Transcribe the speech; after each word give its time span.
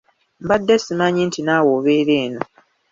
Mbadde 0.43 0.75
simanyi 0.83 1.21
nti 1.27 1.39
naawe 1.43 1.69
obeera 1.77 2.13
eno. 2.25 2.41